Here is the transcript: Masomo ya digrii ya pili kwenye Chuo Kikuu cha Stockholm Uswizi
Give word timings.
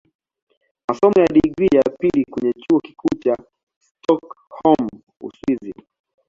Masomo 0.87 1.19
ya 1.21 1.27
digrii 1.27 1.75
ya 1.75 1.83
pili 1.99 2.25
kwenye 2.25 2.53
Chuo 2.53 2.79
Kikuu 2.79 3.15
cha 3.23 3.35
Stockholm 3.79 4.89
Uswizi 5.21 5.73